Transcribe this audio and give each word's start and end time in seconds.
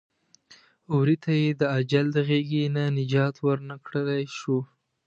وري 0.95 1.17
ته 1.23 1.31
یې 1.41 1.49
د 1.61 1.63
اجل 1.79 2.05
د 2.13 2.17
غېږې 2.27 2.63
نه 2.75 2.83
نجات 2.97 3.35
ور 3.45 3.59
نه 3.69 3.75
کړلی 3.85 4.23
شو. 4.37 4.57